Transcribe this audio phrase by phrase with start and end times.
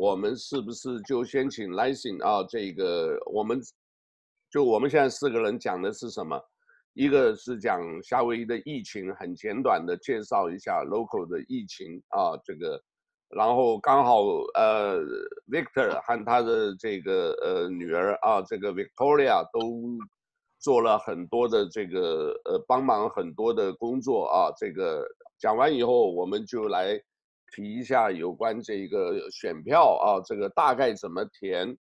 [0.00, 2.42] 我们是不是就先请 Lysing 啊？
[2.48, 3.60] 这个我们
[4.50, 6.40] 就我们现在四个人讲的是什么？
[6.94, 12.82] 一个是讲夏威夷的疫情，很简短的介绍一下 local 的疫情啊，这个，
[13.28, 14.22] 然后刚好
[14.54, 15.02] 呃
[15.52, 19.98] ，Victor 和他的这个呃女儿啊，这个 Victoria 都
[20.60, 25.06] 做了很多的这个呃帮忙很多的工作啊，这个
[25.38, 26.98] 讲完以后，我们就来
[27.50, 31.76] 提一下有关这个选票啊，这个大概怎么填。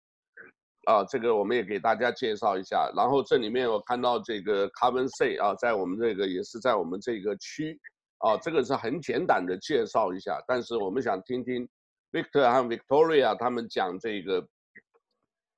[0.84, 2.90] 啊，这个我们也给大家介绍一下。
[2.96, 7.78] 然后这里面我看到这个 Carbon Safe 啊，在我们这个也是在我们这个区，
[8.18, 10.42] 啊，这个是很简短的介绍一下。
[10.46, 11.68] 但是我们想听听
[12.10, 14.48] Victor 和 Victoria 他们讲这个，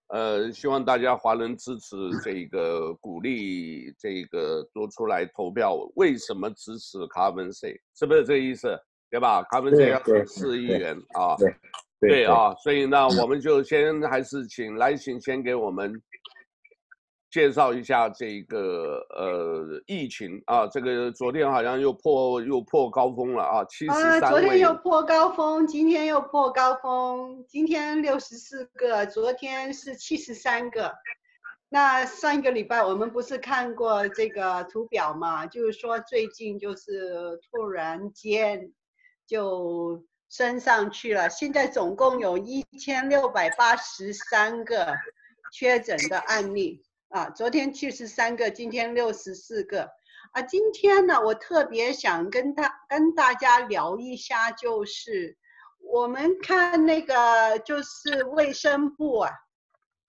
[0.08, 5.76] 呃，希望大家华人支持这个，鼓励这个多出来投票。
[5.94, 7.80] 为什么支持 Carbon Safe？
[7.94, 8.76] 是不是这个意思？
[9.10, 11.36] 对吧？Carbon Safe 要四亿元啊。
[11.36, 11.54] 对。
[12.02, 16.00] 对啊，所以呢，我们就先还是请来请先给我们
[17.30, 30.90] 介绍一下这个呃疫情啊，这个昨天好像又破又破高峰了啊，七十三昨天又破高峰，今天又破高峰，今天六十四个，昨天是七十三个。
[31.68, 35.46] 那上一个礼拜我们不是看过这个图表嘛？
[35.46, 38.72] 就是说最近就是突然间
[39.30, 40.04] 就。
[40.32, 44.96] 升上去了，现在总共有一千六百八十三个
[45.52, 49.90] 确诊的案例啊，昨天七十三个，今天六十四个
[50.30, 50.40] 啊。
[50.42, 55.36] 今天呢，我特别想跟他跟大家聊一下，就是
[55.80, 59.32] 我们看那个就是卫生部啊，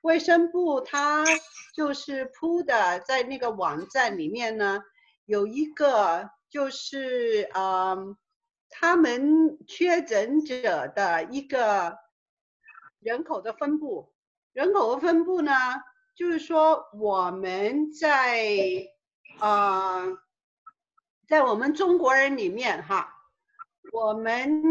[0.01, 1.25] 卫生部它
[1.75, 4.83] 就是铺的在那个网站里面呢，
[5.25, 8.15] 有一个就是嗯。
[8.71, 11.99] 他们确诊者的一个
[12.99, 14.11] 人口的分布，
[14.53, 15.51] 人口的分布呢，
[16.15, 18.87] 就是说我们在
[19.39, 20.05] 啊、
[21.27, 23.13] 在我们中国人里面哈，
[23.91, 24.63] 我们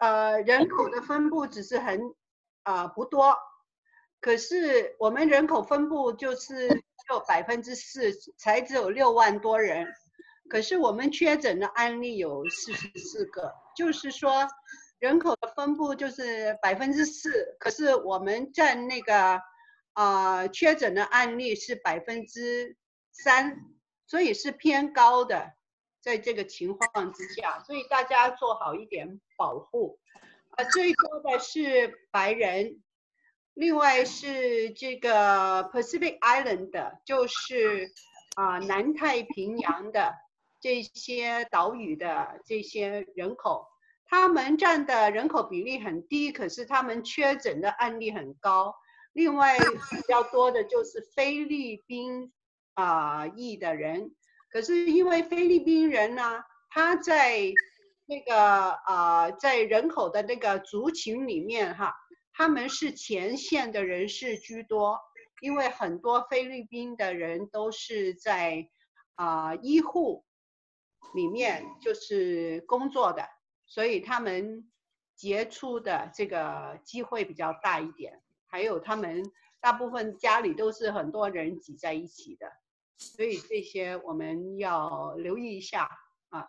[0.00, 2.00] 呃人口的分布只是很
[2.62, 3.36] 啊、不多，
[4.20, 6.68] 可是我们人口分布就是
[7.10, 9.92] 有百分之四，才只有六万多人。
[10.52, 14.46] 可是我们确诊的案例有四十四个，就是说
[14.98, 19.40] 人口的分布就是百分之四，可是我们占那个
[19.94, 22.76] 啊、确诊的案例是百分之
[23.12, 23.62] 三，
[24.06, 25.54] 所以是偏高的，
[26.02, 29.98] 在这个情况之下，所以大家做好一点保护。
[30.50, 32.82] 啊、最多的是白人，
[33.54, 37.90] 另外是这个 Pacific Island 的，就是
[38.34, 40.12] 啊、南太平洋的。
[40.62, 43.66] 这些岛屿的这些人口，
[44.06, 48.72] 他们占的人口比例很低，可是他们确诊的案例很高。
[49.12, 52.32] 另外比较多的就是菲律宾
[52.74, 54.14] 啊裔的人，
[54.50, 57.40] 可是因为菲律宾人呢，他在
[58.06, 61.92] 那个啊在人口的那个族群里面哈，
[62.32, 65.00] 他们是前线的人士居多，
[65.40, 68.68] 因为很多菲律宾的人都是在
[69.16, 70.24] 啊医护。
[71.14, 73.22] 里面就是工作的，
[73.66, 74.66] 所以他们
[75.14, 78.22] 杰出的这个机会比较大一点。
[78.46, 79.22] 还有他们
[79.60, 82.46] 大部分家里都是很多人挤在一起的，
[82.96, 85.88] 所以这些我们要留意一下
[86.30, 86.46] 啊。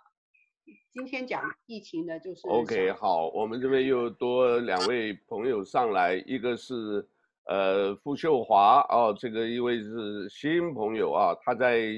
[0.92, 2.48] 今天讲疫情的就是。
[2.48, 7.06] OK，好，我们这边又多两位朋友上来，一个是
[7.48, 11.92] 呃傅秀华哦，这个一位是新朋友啊，他在。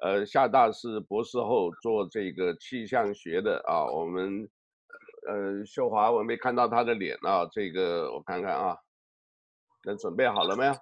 [0.00, 3.84] 呃，厦大是博士后做这个气象学的啊。
[3.84, 4.48] 我们，
[5.26, 7.44] 呃，秀华，我没看到他的脸啊。
[7.50, 8.78] 这个我看看啊，
[9.84, 10.72] 那准备好了没有？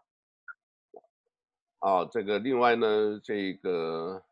[1.78, 4.22] 啊，这个另外呢，这个，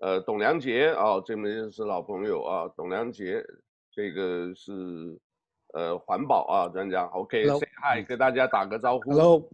[0.00, 2.68] 呃，董良杰啊，这边是老朋友啊。
[2.76, 3.42] 董良杰，
[3.90, 5.18] 这个是
[5.74, 7.04] 呃环保啊专家。
[7.06, 9.10] OK，Say hi，跟大家打个招呼。
[9.10, 9.48] Hello，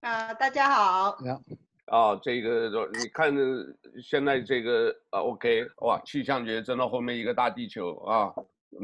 [0.00, 1.16] 啊，大家好。
[1.86, 3.32] 啊，这个你看
[4.02, 8.34] 现在这个啊，OK，哇，气象局真到后面一个大地球啊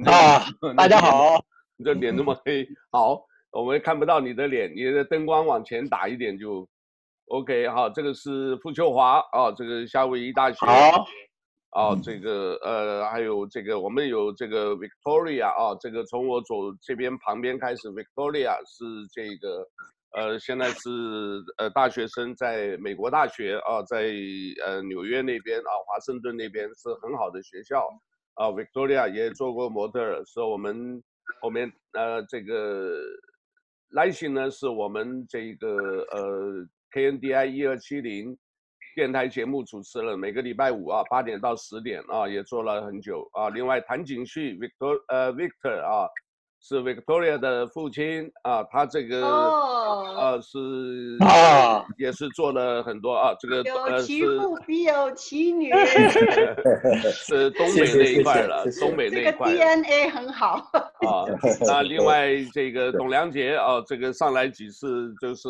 [0.06, 0.44] 啊，
[0.76, 1.44] 大家好，
[1.76, 3.20] 你这脸那么黑，好，
[3.50, 6.69] 我们看不到你的脸，你的灯光往前打一点就
[7.26, 11.04] OK，好，这个是傅秋华啊，这个夏威夷大学，好，
[11.70, 19.66] 啊，这个呃，还有这个我们有这个 Victoria 啊，这个从我左这边旁边开始，Victoria 是这个。
[20.14, 20.91] 呃，现在是
[21.56, 24.12] 呃大学生，在美国大学啊，在
[24.62, 27.88] 呃纽约那边啊，华盛顿那边是很好的学校
[28.35, 28.49] 啊。
[28.49, 31.03] Victoria 也做过模特，是我们
[31.41, 32.94] 后面呃这个
[33.93, 35.69] 来信呢是我们这个
[36.11, 38.37] 呃 KNDI 一二七零
[38.94, 43.49] 电台节目主持人，每个礼拜五啊八点到十点啊也做了很久啊。
[43.49, 46.06] 另外谭景旭 Victor 呃 Victor 啊。
[46.64, 50.06] 是 Victoria 的父亲啊，他这个、oh.
[50.17, 55.73] 呃是啊，也是做了很多啊，这个有其父必有其女，
[57.11, 59.50] 是东北那一块了，东北那一块。
[59.50, 61.26] 这个 DNA 很好啊。
[61.67, 65.49] 那另外这个董良杰啊，这个上来几次就是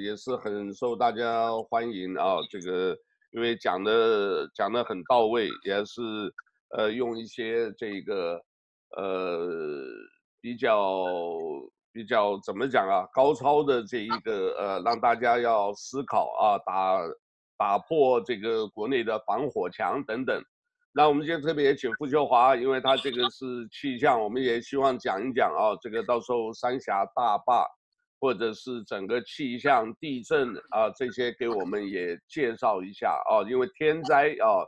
[0.00, 2.96] 也是很受大家欢迎啊，这个
[3.32, 6.00] 因为讲的讲的很到位，也是
[6.76, 8.40] 呃用一些这个
[8.96, 9.88] 呃。
[10.42, 11.06] 比较
[11.92, 13.06] 比较怎么讲啊？
[13.14, 16.98] 高超的这一个呃，让大家要思考啊，打
[17.56, 20.42] 打破这个国内的防火墙等等。
[20.92, 27.64] 那我们今天特别也请傅秋华，因为他这个是气象，我们也希望讲一讲啊，这个到时候三峡大坝
[28.20, 34.66] 或者是整个气象、地震啊这些给我们也介绍一下啊，因为天灾啊，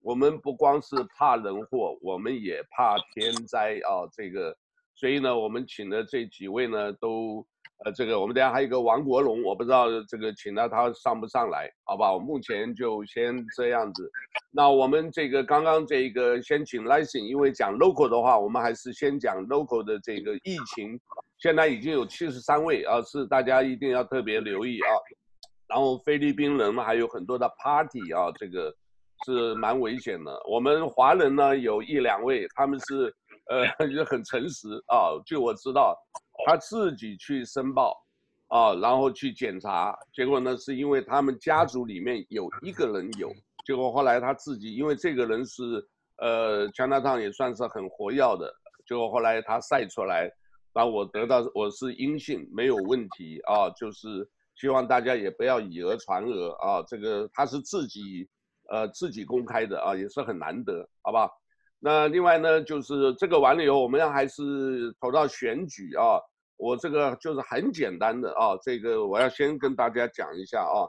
[0.00, 4.56] 我们不光是怕人祸，我们也怕天灾啊，这个。
[5.00, 7.42] 所以呢，我们请的这几位呢，都，
[7.86, 12.12] 呃，这个我们等下还有一个王国龙，我不知道这个请到他上不上来，好吧？
[12.12, 14.10] 我目前就先这样子。
[14.50, 21.00] 那我们这个刚刚这个先请 License，因为讲 local 的话，我们还是先讲 local 的这个疫情。
[21.38, 24.88] 现在已经有七十三位啊，是大家一定要特别留意啊。
[25.66, 28.70] 然后菲律宾人还有很多的 party 啊，这个
[29.24, 30.38] 是蛮危险的。
[30.46, 33.10] 我们华人呢有一两位，他们是。
[33.50, 35.98] 呃， 就很诚实啊，据我知道，
[36.46, 37.96] 他自己去申报，
[38.46, 43.28] 啊，然后去检查，结果呢，是因为他们家族里面有一个人有，
[43.66, 45.62] 结果后来他自己，因为这个人是
[46.18, 48.54] 呃，Chinatown 也算是很活跃的，
[48.86, 50.30] 结果后来他晒出来，
[50.72, 58.28] 把我得到我是阴性，没有问题啊，就是希望大家也不要以讹传讹啊，这个他是自己
[58.68, 61.28] 呃自己公开的啊，也是很难得，好吧？
[61.82, 66.20] 那另外呢，就是这个完了以后，我们要还是投到选举啊。
[66.58, 70.84] 我这个就是很简单的啊，这个我要先跟大家讲一下啊。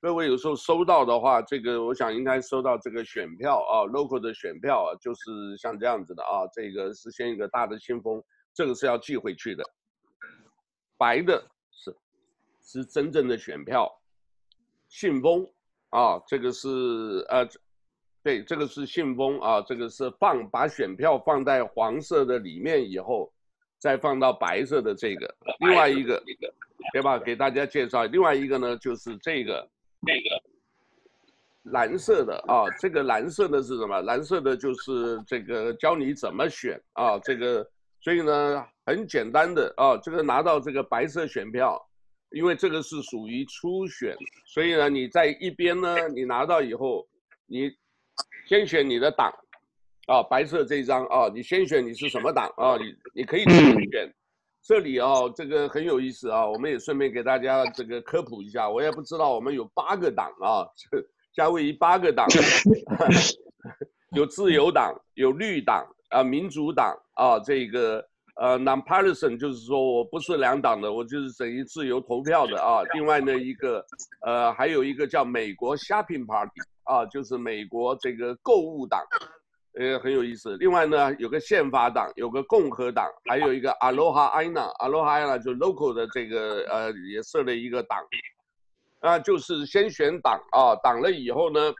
[0.00, 6.48] 各位有时候收到的话，这个我想应该收到这个选票啊，local 的选票啊，就是像这样子的啊。
[6.54, 8.24] 这个是先一个大的信封，
[8.54, 9.62] 这个是要寄回去的。
[10.96, 11.96] 白的是
[12.62, 13.90] 是真正的选票，
[14.88, 15.46] 信封
[15.90, 17.46] 啊，这个是呃。
[18.24, 23.30] 对，这个是信封啊，这个是放把选票放在黄色的里面以后，
[23.78, 25.32] 再放到白色的这个。
[25.60, 26.20] 另外一个，
[26.94, 27.18] 对吧？
[27.18, 28.06] 给大家介绍。
[28.06, 29.68] 另外一个呢，就是这个，
[30.06, 30.42] 这个
[31.64, 34.00] 蓝色的啊，这个蓝色的是什么？
[34.00, 37.68] 蓝色的就是这个教你怎么选啊，这个
[38.00, 41.78] 所以呢很简单的啊，这个拿到这个白色选票，
[42.30, 44.16] 因为这个是属于初选，
[44.46, 47.06] 所以呢你在一边呢，你拿到以后，
[47.44, 47.70] 你。
[48.46, 49.32] 先选你的党，
[50.06, 52.76] 啊，白色这一张啊，你先选你是什么党啊？
[52.76, 54.14] 你你可以选，
[54.62, 60.68] 这里啊，这个很有意思啊，我们也顺便给大家这个科普一下，我也不知道我们有八个党啊，
[61.34, 62.26] 夏威夷八个党，
[64.14, 68.06] 有自由党，有绿党啊，民主党啊，这个
[68.36, 72.82] 呃，nonpartisan 就是说我不是两党的，我就是等于自由投票的啊。
[72.92, 73.84] 另外呢，一个
[74.20, 76.60] 呃，还有一个叫美国 shopping party。
[76.84, 79.02] 啊，就是美国这个购物党，
[79.78, 80.56] 呃，很有意思。
[80.58, 87.98] 另外呢，有个宪法党，有个共和党，还有一个 Aloha Aina，Aloha Aina 就 local 的这个呃，也设了一个党。
[89.00, 91.74] 啊，就是先选党啊，党了以后呢，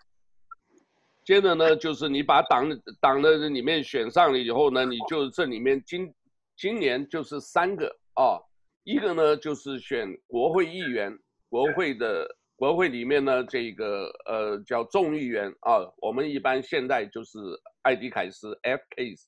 [1.23, 2.69] 接着呢，就是你把党
[3.01, 6.13] 党的里面选上了以后呢，你就这里面今
[6.57, 8.41] 今年就是三个啊，
[8.85, 11.19] 一个呢就是选国会议员，
[11.51, 12.27] 国会的。
[12.57, 17.39] 国会里面呢，这个呃叫众议员啊，我们一般现在就是
[17.83, 19.25] 艾迪凯斯 F case，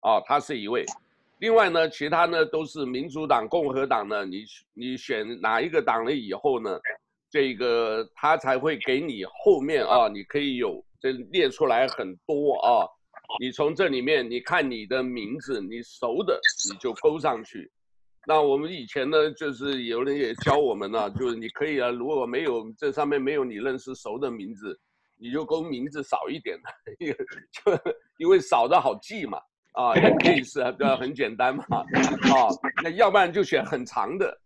[0.00, 0.84] 啊，他是一位。
[1.40, 4.44] 另外呢，其他呢都是民主党、共和党呢，你
[4.74, 6.80] 你选哪一个党了以后呢，
[7.30, 12.86] 这个他才会给你后面啊，你可以有这列出来很多啊，
[13.40, 17.70] 你从这里面你看你的名字，你熟的你就勾上去。
[18.28, 24.78] 那我们以前呢，就是有人也教我们呢，就是你可以啊，如果没有这上面没有你认识熟的名字，
[25.16, 26.68] 你就勾名字少一点的，
[27.50, 27.72] 就
[28.18, 29.38] 因为少的好记嘛，
[29.72, 30.94] 啊，也可以是啊，对吧？
[30.98, 32.52] 很简单嘛，啊，
[32.84, 34.38] 那要不然就选很长的，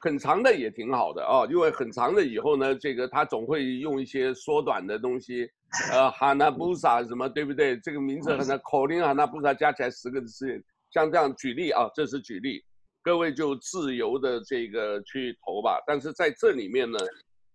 [0.00, 5.48] 很长的也挺好的啊，因为很长的以后呢，这个他总会用一些缩短的东西，
[5.92, 7.78] 呃，哈纳布萨什么，对不对？
[7.78, 10.60] 这个名字很难，口令哈纳布萨加起来十个字。
[10.90, 12.62] 像这样举例啊，这是举例，
[13.02, 15.82] 各位就自由的这个去投吧。
[15.86, 16.98] 但是在这里面呢，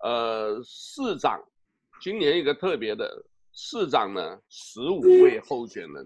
[0.03, 1.41] 呃，市长
[2.01, 6.05] 今年一个特别的市长呢，十五位候选人。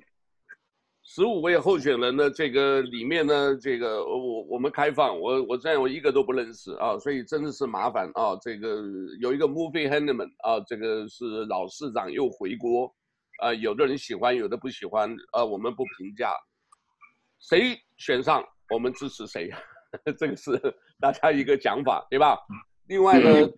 [1.03, 8.37] 十五位候选人呢，这个里面呢，这个我我们开放，我我这样我一个都不认识啊，所以真的是麻烦啊。
[8.41, 8.81] 这个
[9.19, 12.93] 有一个 Mufi Hannemann 啊，这个是老市长又回锅，
[13.41, 16.31] 啊，有的人喜欢，有的不喜欢，啊，我们不评价，
[17.39, 18.41] 谁选上
[18.71, 19.51] 我们支持谁，
[20.17, 20.59] 这个是
[20.99, 22.37] 大家一个讲法，对吧？
[22.87, 23.49] 另外呢，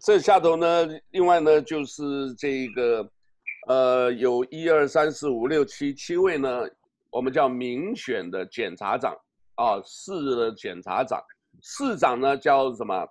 [0.00, 3.08] 这下头呢，另外呢就是这个。
[3.68, 6.68] 呃，有一二三四五六七七位呢，
[7.10, 9.16] 我们叫民选的检察长
[9.54, 11.22] 啊，市的检察长，
[11.62, 13.06] 市长呢叫什么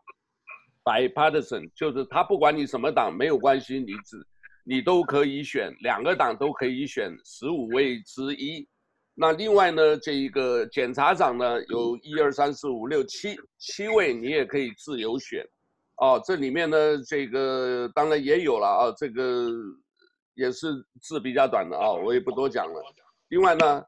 [0.84, 4.18] ？Bipartisan，就是他不管你什么党没有关系，你只
[4.66, 8.68] 你都可以选，两个党都可以选十五位之一。
[9.22, 15.46] 那另外呢，这一个检察长呢，有一二三四五六七七位，你也可以自由选。
[15.98, 19.52] 哦，这里面呢，这个当然也有了啊，这个。
[20.36, 20.68] 也是
[21.02, 22.82] 字比较短的啊，我也不多讲了。
[23.28, 23.84] 另外呢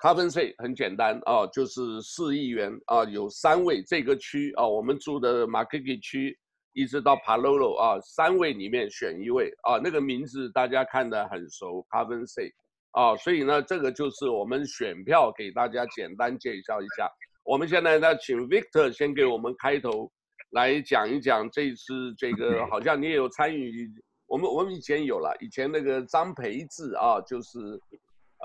[0.00, 6.36] ，carbon C 很简单啊，就是四亿元啊，有三位这个区啊，我们住的马可基区
[6.72, 12.50] 一直到帕罗罗啊，三位里面选一位啊，那个名字大家看得很熟，carbon C
[12.96, 17.06] 啊，所以呢，这个就是我们选票给大家简单介绍一下。
[17.44, 20.10] 我们现在呢，请 Victor 先给我们开头
[20.52, 23.86] 来讲一讲这次这个，好像你也有参与。
[24.26, 27.58] 我们我们以前有了，以前那个张培智啊，就是，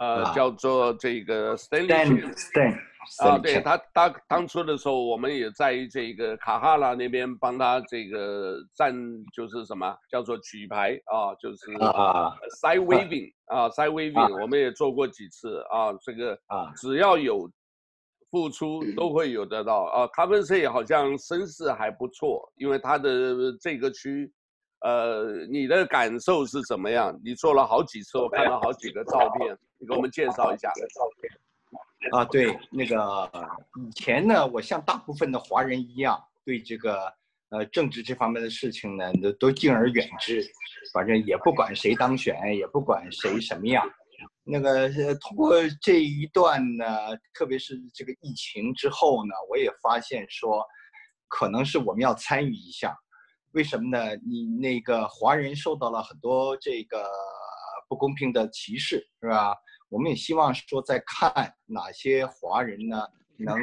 [0.02, 2.76] 呃，啊、叫做这个 Stanley Stan
[3.20, 8.96] 啊，对他他当初的时候，我们也在这个卡哈拉那边帮他这个站，
[9.32, 11.58] 就是什么叫做举牌啊，就是
[12.60, 17.48] side waving 啊 side waving，我们也做过几次啊，这个啊，只要有
[18.32, 20.10] 付出都会有得到啊。
[20.14, 24.34] 他们这也好像身世还不错，因为他的这个区。
[24.82, 27.20] 呃，你的感受是怎么样？
[27.24, 30.72] 你做了好几次，我看了好几个照片，你给我们介绍一下。
[30.74, 31.32] 照片
[32.12, 33.32] 啊，对，那个
[33.88, 37.14] 以前呢，我像大部分的华人一样，对这个
[37.50, 40.44] 呃政治这方面的事情呢，都都敬而远之，
[40.94, 43.88] 反正也不管谁当选，也不管谁什么样。
[44.44, 46.86] 那个通过这一段呢，
[47.36, 50.66] 特别是这个疫情之后呢，我也发现说，
[51.28, 52.98] 可能是我们要参与一下。
[53.54, 54.16] 为什么呢？
[54.28, 57.06] 你那个华人受到了很多这个
[57.90, 59.56] 不公平的歧视，是吧？
[59.90, 63.06] 我们也希望说，在看哪些华人呢，
[63.38, 63.58] 能，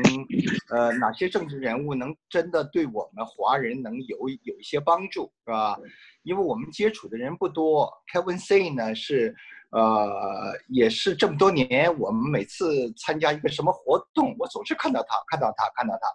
[0.71, 5.79] 呃，哪些政治人物能真的对我们华人能有有一些帮助，是吧？
[6.23, 7.91] 因为我们接触的人不多。
[8.13, 9.35] Kevin C 呢是，
[9.71, 16.09] 呃，也是这么多年，我们每次参加一个什么活动，我总是看到他，看到他，看到他。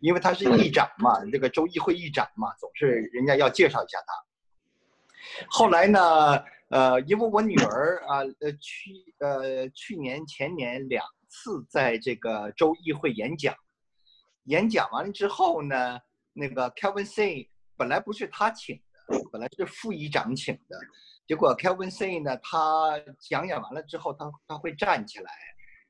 [0.00, 5.46] 因为他是议长嘛，这个州议会议长嘛，总是人家要介绍一下他。
[5.48, 13.54] 后来呢，呃，因为我女儿啊，呃，去呃去年前年两次在这个州议会演讲，
[14.44, 15.98] 演讲完了之后呢，
[16.32, 18.82] 那个 Kevin C 本来不是他请的，
[19.32, 20.78] 本来是副议长请的，
[21.26, 25.32] 结果 Kevin C 呢，他讲演完了之后，他他会站起来。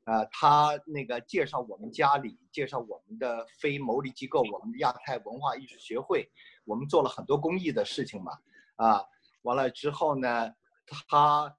[0.05, 6.31] 呃，他那个介绍我们家里，介绍我们的非牟利机构，我们亚太文化艺术学会，
[6.65, 8.33] 我们做了很多公益的事情嘛，
[8.77, 9.03] 啊，
[9.43, 10.55] 完了之后呢，
[11.09, 11.57] 他，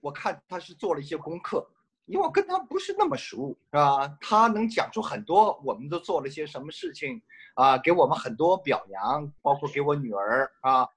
[0.00, 1.68] 我看他是做了一些功课，
[2.06, 4.16] 因为我跟他不是那么熟，是吧？
[4.20, 7.20] 他能讲出很多，我们都做了些什么事情，
[7.54, 10.88] 啊，给我们很多表扬，包括给我女儿啊，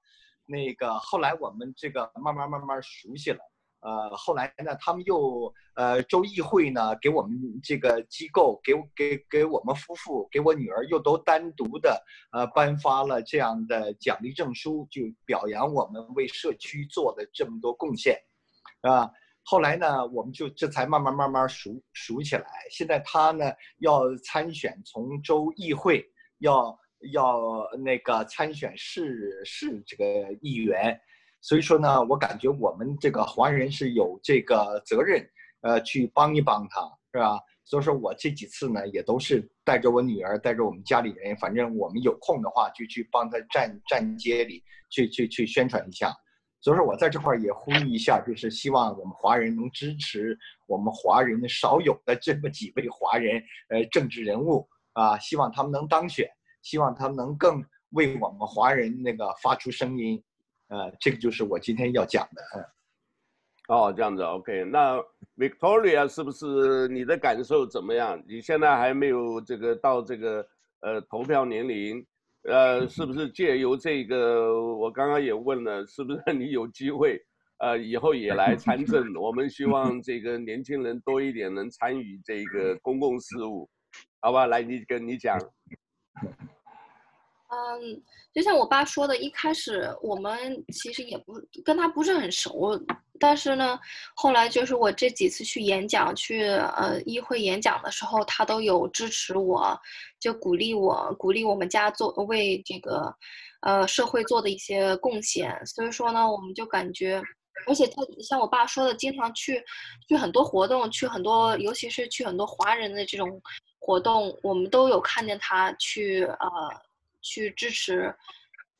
[0.46, 3.40] 那个后来我们这个慢慢慢慢熟悉了。
[3.82, 18.16] 呃，后来呢，他们又呃州议会呢，给我们这个机构，给给给我们夫妇，给我女儿又都单独的呃颁发了这样的奖励证书，就表扬我们为社区做的这么多贡献，
[18.82, 19.10] 啊，
[19.42, 22.46] 后来呢，我们就这才慢慢慢慢熟熟起来。
[22.70, 26.08] 现在他呢要参选从州议会，
[26.38, 26.78] 要
[27.12, 31.00] 要那个参选市市这个议员。
[31.42, 35.28] 所以说呢，我感觉我们这个华人是有这个责任，
[35.62, 36.80] 呃，去帮一帮他，
[37.12, 37.38] 是吧？
[37.64, 46.14] 所以说我这几次呢，也都是带着我女儿，带着我们家里人，反正我们有空的话，就去帮他站站街里，去去去宣传一下。
[46.60, 56.28] 所以说我在这块也呼吁一下，就是希望我们华人能支持我们华人少有的这么几位华人，呃，政治人物啊，希望他们能当选，
[56.62, 60.22] 希望他们能更为我们华人那个发出声音。
[60.72, 62.42] 呃，这个就是我今天要讲的。
[63.68, 64.64] 哦，这样子，OK。
[64.64, 64.96] 那
[65.36, 68.20] Victoria 是不是你的感受怎么样？
[68.26, 70.46] 你现在还没有这个到这个
[70.80, 72.04] 呃投票年龄，
[72.48, 77.20] 呃，是不是借由这个，我刚刚也问了，是不是 你有机会，
[77.58, 79.14] 呃，以后也来参政？
[79.14, 83.68] 我们希望这个年轻人多一点能参与这个公共事务，
[84.20, 84.46] 好吧？
[84.46, 85.38] 来，你跟你讲。
[87.52, 92.80] 嗯，就像我爸说的，一开始我们其实也不跟他不是很熟，
[93.20, 93.78] 但是呢，
[94.14, 99.78] 后来就是我这几次去演讲，去呃议会演讲的时候，他都有支持我，
[100.18, 103.14] 就鼓励我，鼓励我们家做为这个
[103.60, 105.54] 呃社会做的一些贡献。
[105.66, 107.22] 所以说呢，我们就感觉，
[107.66, 109.62] 而且他像我爸说的，经常去
[110.08, 113.28] 去很多活动，去很多，尤其是去很多华人的这种
[113.78, 116.48] 活动，我们都有看见他去呃。
[117.22, 118.14] 去支持，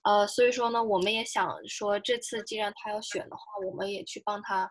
[0.03, 4.71] 呃，所以说呢，我们也想说，这次既然他要选的话，我们也去帮他。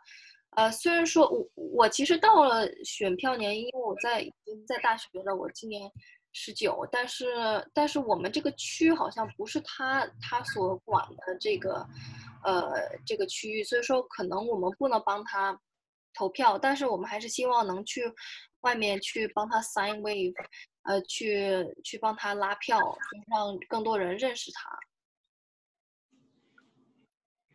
[0.57, 5.89] 呃，虽然说我我其实到了选票年，因为我在已经在大学了，我今年
[6.33, 7.25] 十九，但是
[7.73, 11.87] 但是我们这个区好像不是他他所管的这个
[12.43, 12.73] 呃
[13.05, 15.57] 这个区域，所以说可能我们不能帮他
[16.13, 18.03] 投票，但是我们还是希望能去
[18.61, 20.33] 外面去帮他 sign wave。
[20.83, 22.79] 呃，去去帮他拉票，
[23.29, 24.69] 让更多人认识他。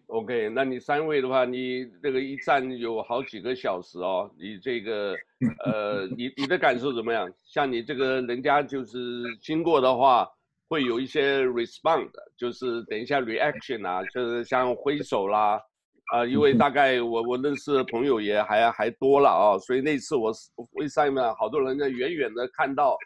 [0.08, 5.16] OK，那你三位的话，你这个一站有好几个小时哦，你这个
[5.64, 7.28] 呃，你你的感受怎么样？
[7.42, 8.98] 像你这个人家就是
[9.42, 10.24] 经过的话，
[10.68, 15.60] 会有一些 respond，就是等一下 reaction 啊，就是像挥手啦，
[16.12, 20.32] 啊、因为大概我我认识的朋友也还还多了啊、所以那次我
[20.72, 22.96] 挥上面好多人在远远的看到。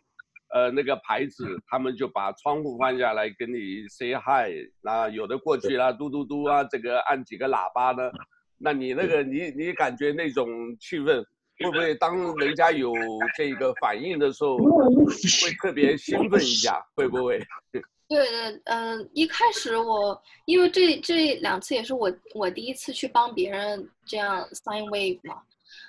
[0.53, 4.51] 呃，那个牌子， 他们就把窗户放下来跟你 say hi，
[4.83, 8.11] 那有的过去啦，嘟嘟嘟啊，这个按几个喇叭呢？
[8.59, 10.47] 那你那个你你感觉那种
[10.79, 11.25] 气氛，
[11.59, 12.93] 会不会当人家有
[13.37, 16.85] 这个反应的时候，会特别兴奋一下？
[16.95, 17.39] 会不会？
[17.73, 25.41] 对对，嗯、呃，一开始我因为这这两次也是我我第一次去帮别人这样 sign wave 嘛，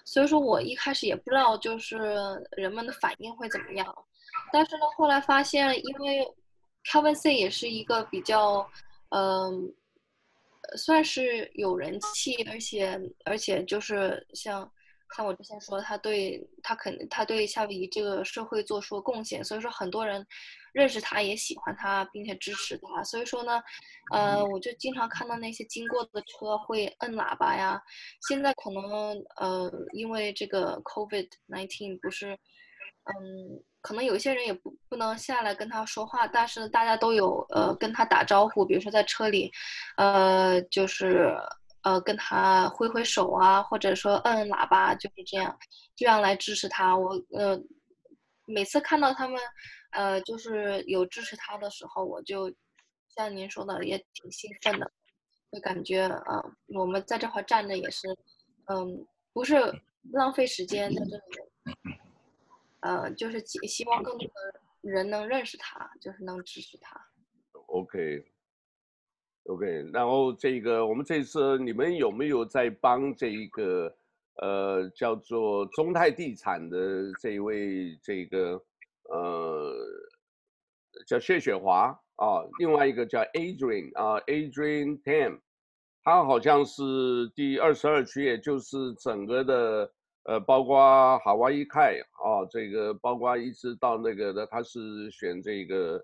[0.06, 1.98] 所以说我一开始也不知道就是
[2.56, 3.92] 人们的反应会怎么样。
[4.52, 6.28] 但是呢，后来发现，因为
[6.86, 8.68] Calvin C 也是一个比较，
[9.10, 9.74] 嗯、
[10.78, 14.70] 算是有人气，而且而且就是像
[15.16, 20.26] 像我之前说，他对他肯他对夏威夷这个社会做出了贡献，所以说很多人
[20.74, 23.04] 认识他，也喜欢他，并且支持他。
[23.04, 23.62] 所以说呢，
[24.14, 27.82] 呃，我就经常看到那些经过的车会摁喇叭呀。
[28.28, 28.82] 现在可能
[29.36, 32.38] 呃，因为这个 COVID nineteen 不是，
[33.06, 33.64] 嗯。
[33.84, 39.52] 可能有些人也不不能下来跟他说话，但是大家都有呃跟他打招呼，比如说在车里，
[39.98, 41.36] 呃就是
[41.82, 45.58] 呃跟他挥挥手啊，或者说摁摁喇叭，就是这样，
[45.96, 46.96] 这样来支持他。
[46.96, 47.60] 我呃
[48.46, 49.42] 每次看到他们
[49.94, 52.54] 呃就是有支持他的时候，我就
[53.10, 54.92] 像您说的也挺兴奋的，
[55.52, 58.08] 就感觉呃我们在这块站着也是
[58.68, 59.60] 嗯不是
[60.14, 61.98] 浪费时间在这里。
[62.82, 64.34] 呃，就是希希望更多的
[64.82, 67.00] 人能认识他，就是能支持他。
[67.68, 73.96] OK，OK，然后这个我们这次你们有没有在帮这一个
[74.42, 78.60] 呃叫做中泰地产的这一位这个
[79.04, 79.76] 呃
[81.06, 85.40] 叫谢雪华啊，另外一个叫 Adrian 啊 Adrian Tam，
[86.04, 89.94] 他好像是第二十二区，也就是整个的。
[90.24, 96.00] 呃，包括哈瓦伊凯啊，这个包括一直到那个的，他是选这个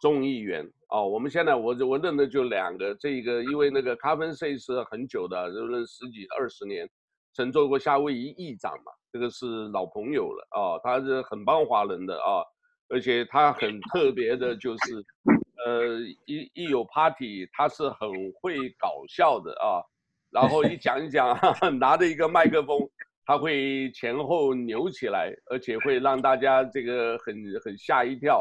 [0.00, 1.02] 众议员啊。
[1.02, 6.88] 我们现在我我认的就两个，这个因为那个卡芬塞是很久的，就是十几二十年，
[7.34, 10.78] 曾做过夏威夷议长嘛，这个是老朋友了啊。
[10.84, 12.44] 他是很帮华人的啊，
[12.88, 15.04] 而且他很特别的，就是
[15.66, 18.08] 呃一一有 party，他是很
[18.40, 19.82] 会搞笑的啊，
[20.30, 21.36] 然后一讲一讲，
[21.80, 22.88] 拿着一个麦克风。
[23.28, 27.34] 他会前后扭起来，而且会让大家这个很
[27.64, 28.40] 很吓一跳，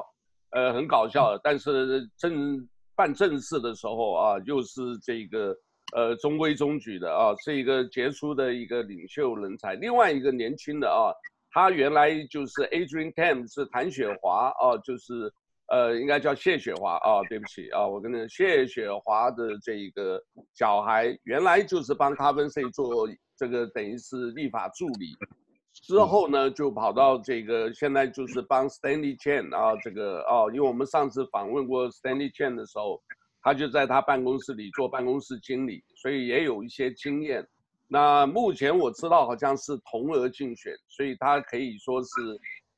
[0.52, 1.36] 呃，很搞笑。
[1.44, 5.58] 但是正办正事的时候啊，又是这个
[5.96, 9.74] 呃中规中矩的啊，是一个杰出的一个领袖人才。
[9.74, 11.10] 另外一个年轻的啊，
[11.50, 15.34] 他原来就是 Adrian Tam 是谭雪华啊，就是
[15.74, 20.22] 呃应该叫谢雪华啊，对不起啊，我跟那谢雪华的这个
[20.54, 23.08] 小孩原来就是帮 Calvin C 做。
[23.38, 25.16] 这个等于是立法助理，
[25.74, 33.02] 之后呢就跑到这个现在就是帮 Stanley Chen 啊，这个哦，因为我们上次访问过 Stanley Chen 的时候，
[33.42, 37.46] 他就在他办公室里做办公室经理，所以也有一些经验。
[37.88, 42.10] 那目前我知道好像是同额竞选，所以他可以说是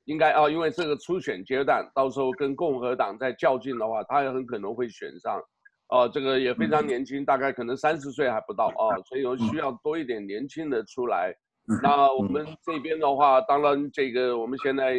[0.06, 5.41] 应该啊，因为这个初选阶段，到时候跟共和党在较劲的话，他也很可能会选上。
[5.89, 11.34] 哦、啊，这个也非常年轻，大概可能三十岁还不到啊，所以我需要多一点年轻的出来。
[11.82, 14.95] 那我们这边的话，当然这个我们现在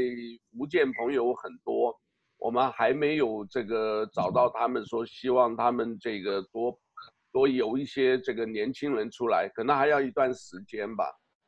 [0.50, 1.94] 福建朋友很多，
[2.38, 6.78] 我们还没有这个找到他们说希望他们这个多
[7.32, 11.04] 多有一些这个年轻人出来，可能还要一段时间吧。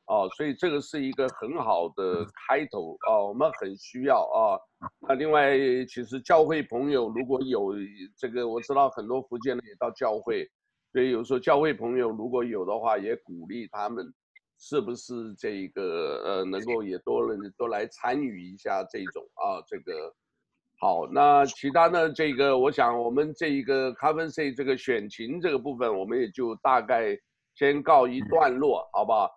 [0.07, 4.59] 哦，所以这个是一个很好的开头哦，我们很需要啊。
[5.01, 7.75] 那另外，其实教会朋友如果有
[8.17, 10.49] 这个，我知道很多福建人也到教会，
[10.93, 14.13] 所以有时候教会朋友如果有的话，也鼓励他们，
[14.59, 20.15] 是不是这个呃，能够也多人都来参与一下这种啊，这个
[20.79, 21.07] 好。
[21.11, 27.17] 那其他呢，这个我想我们这一个 conference 这个选情这个部分，我们也就大概
[27.55, 29.31] 先告一段落，好不好？